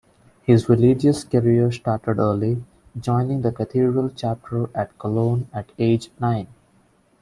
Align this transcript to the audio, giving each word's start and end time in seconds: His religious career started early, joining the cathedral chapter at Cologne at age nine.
His 0.41 0.67
religious 0.67 1.23
career 1.23 1.71
started 1.71 2.17
early, 2.17 2.63
joining 2.99 3.43
the 3.43 3.51
cathedral 3.51 4.09
chapter 4.09 4.67
at 4.75 4.97
Cologne 4.97 5.47
at 5.53 5.71
age 5.77 6.09
nine. 6.19 6.47